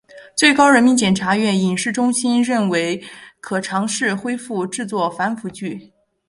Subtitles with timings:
[0.35, 2.99] 最高人民检察院影视中心认为
[3.39, 5.93] 可尝试恢复制作反腐剧。